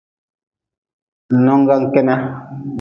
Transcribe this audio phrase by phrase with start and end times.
[1.35, 2.15] Ngnonggan kena.